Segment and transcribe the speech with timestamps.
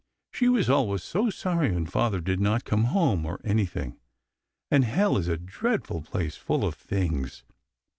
[0.31, 3.99] She was always so sorry when father did not come home or anything.
[4.71, 7.43] And hell is a dreadful place, full of things.